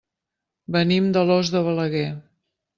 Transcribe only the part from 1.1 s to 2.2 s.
d'Alòs de Balaguer.